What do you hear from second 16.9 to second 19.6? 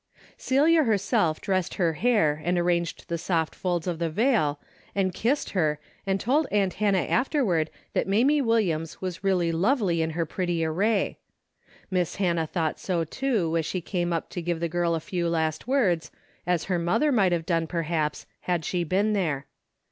might have done, perhaps, had she been there.